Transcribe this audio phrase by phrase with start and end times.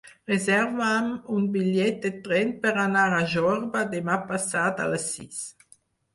[0.29, 5.47] Reserva'm un bitllet de tren per anar a Jorba demà passat a les sis.